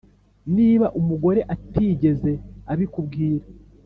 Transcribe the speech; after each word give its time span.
Niba 0.55 0.85
umugore 0.99 1.39
atigeze 1.53 2.31
abikubwira 2.71 3.45